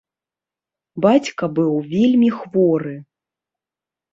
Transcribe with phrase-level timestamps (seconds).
[1.05, 2.95] Бацька быў вельмі хворы.